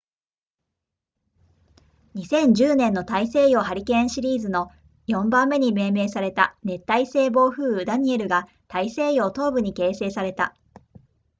[2.15, 4.71] 2010年の大西洋ハリケーンシーズンの
[5.07, 10.55] 4番目に命名された熱帯性暴風雨ダニエルが大西洋東部に形成された